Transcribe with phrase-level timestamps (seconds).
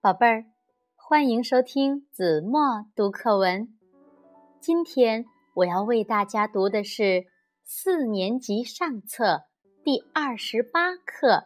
[0.00, 0.44] 宝贝儿，
[0.94, 3.74] 欢迎收听子墨读课文。
[4.60, 7.24] 今天我要为大家读的是
[7.62, 9.44] 四年级上册
[9.82, 11.28] 第二十八课《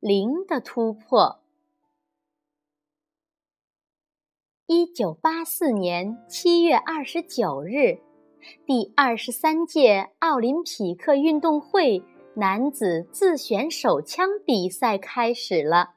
[0.00, 1.42] 零的突破》。
[4.70, 8.00] 一九八四年七月二十九日，
[8.66, 12.04] 第二十三届奥林匹克运动会
[12.34, 15.94] 男子自选手枪比赛开始了。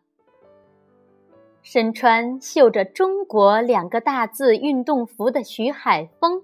[1.61, 6.41] 身穿绣着“中国”两个大字运动服的徐海峰，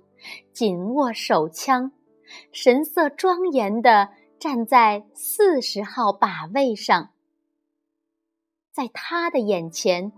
[0.52, 1.94] 紧握手枪，
[2.52, 7.12] 神色庄严地站在四十号靶位上。
[8.73, 10.12] 在他的眼前，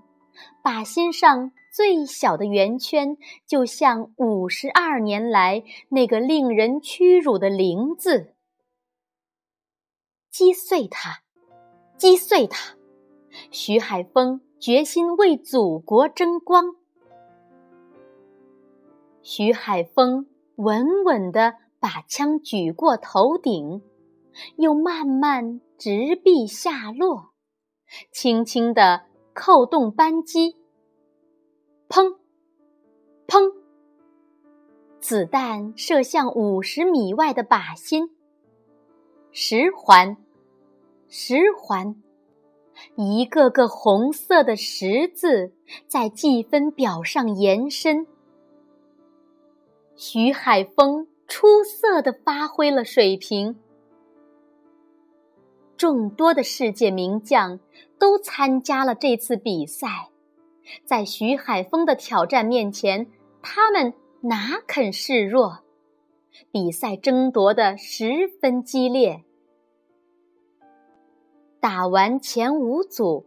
[0.64, 3.18] 靶心上最小的圆圈，
[3.48, 8.34] 就像五十二年来那个令人屈辱的“零”字。
[10.30, 11.24] 击碎它，
[11.98, 12.76] 击碎它，
[13.52, 14.42] 徐海峰。
[14.60, 16.76] 决心为祖国争光。
[19.22, 23.82] 徐海峰稳稳地把枪举过头顶，
[24.58, 27.30] 又慢慢直臂下落，
[28.12, 29.04] 轻轻地
[29.34, 30.56] 扣动扳机。
[31.88, 32.18] 砰！
[33.28, 33.54] 砰！
[35.00, 38.10] 子弹射向五十米外的靶心。
[39.32, 40.18] 十环，
[41.08, 41.96] 十环。
[42.96, 45.52] 一个个红色的十字
[45.88, 48.08] 在计分表上延伸。
[49.96, 53.60] 徐海峰出色的发挥了水平。
[55.76, 57.60] 众多的世界名将
[58.00, 60.10] 都参加了这次比赛，
[60.86, 63.08] 在徐海峰的挑战面前，
[63.42, 65.60] 他们哪肯示弱？
[66.52, 69.24] 比赛争夺的十分激烈。
[71.60, 73.26] 打完前五组，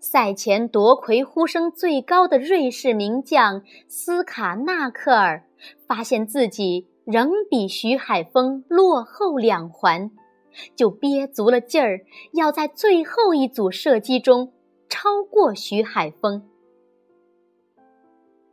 [0.00, 5.44] 赛前夺魁呼声最高的瑞士名将斯卡纳克尔
[5.86, 10.10] 发现自己仍比徐海峰落后两环，
[10.74, 12.00] 就憋足了劲儿，
[12.32, 14.52] 要在最后一组射击中
[14.88, 16.48] 超过徐海峰。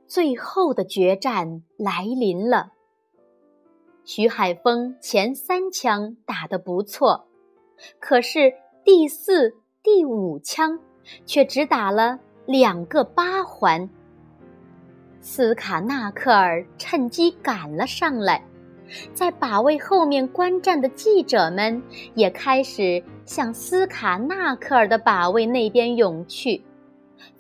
[0.07, 2.71] 最后的决战来临了。
[4.03, 7.27] 徐海峰前三枪打得不错，
[7.99, 8.53] 可是。
[8.85, 10.77] 第四、第五枪
[11.25, 13.89] 却只打了两个八环。
[15.21, 18.45] 斯卡纳克尔趁机赶了上来，
[19.13, 21.81] 在靶位后面观战的记者们
[22.15, 26.63] 也开始向斯卡纳克尔的靶位那边涌去，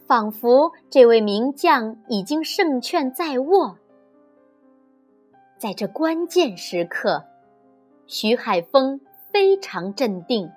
[0.07, 3.77] 仿佛这位名将已经胜券在握。
[5.57, 7.23] 在这关键时刻，
[8.05, 8.99] 徐海峰
[9.31, 10.51] 非常镇定。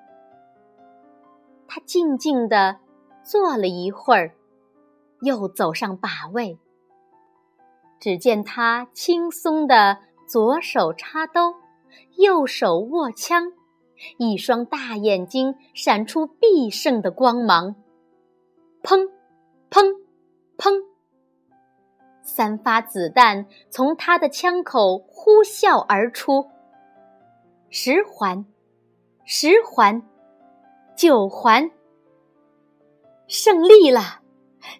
[1.68, 2.76] 他静静地
[3.22, 4.32] 坐了一会儿，
[5.20, 6.58] 又走上靶位。
[7.98, 11.54] 只见他轻松地左手插兜，
[12.16, 13.52] 右手握枪，
[14.18, 17.76] 一双大眼睛闪出必胜的光芒。
[18.82, 19.08] 砰！
[19.70, 19.84] 砰！
[20.58, 20.82] 砰！
[22.22, 26.46] 三发子弹从他的枪口呼啸而出。
[27.70, 28.44] 十环，
[29.24, 30.02] 十环。
[30.96, 31.70] 九环
[33.28, 34.22] 胜利了，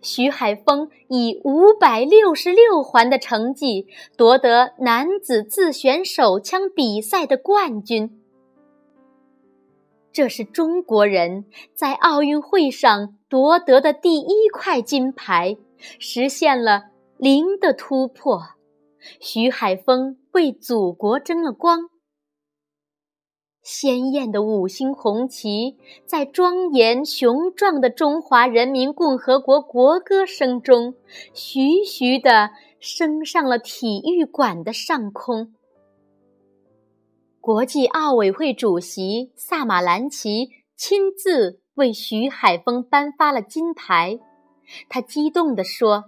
[0.03, 3.87] 徐海峰以五百六十六环的成绩
[4.17, 8.23] 夺得男子自选手枪比赛的冠军。
[10.13, 11.45] 这是中国人
[11.75, 15.59] 在奥运会上夺得的第一块金牌，
[15.99, 16.85] 实现了
[17.19, 18.41] 零的突破。
[19.21, 21.91] 徐海峰为祖国争了光。
[23.79, 25.77] 鲜艳的五星红旗
[26.07, 30.95] 在庄严雄壮的中华人民共和国国歌声中，
[31.35, 35.53] 徐徐地升上了体育馆的上空。
[37.39, 44.19] 国际奥委会主席萨马兰奇亲自为徐海峰颁发了金牌，
[44.89, 46.05] 他激动地说：“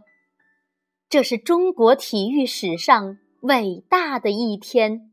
[1.10, 5.12] 这是中国体育史上伟大的一天。”